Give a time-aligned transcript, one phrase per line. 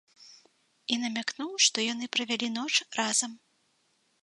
[0.95, 3.31] І намякнуў, што яны правялі ноч разам.